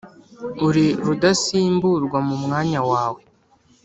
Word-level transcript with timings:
uri 0.67 0.85
rudasimburwa 1.05 2.17
mu 2.27 2.35
mwanya 2.43 2.79
wawe 2.89 3.21